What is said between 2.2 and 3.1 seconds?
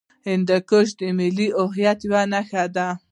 نښه ده.